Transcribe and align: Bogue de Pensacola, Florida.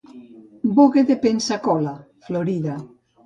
Bogue 0.75 1.03
de 1.09 1.13
Pensacola, 1.23 1.95
Florida. 2.27 2.75